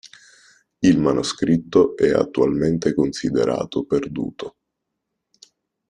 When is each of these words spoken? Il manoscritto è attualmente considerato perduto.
Il 0.79 0.97
manoscritto 0.99 1.95
è 1.95 2.09
attualmente 2.11 2.95
considerato 2.95 3.85
perduto. 3.85 4.55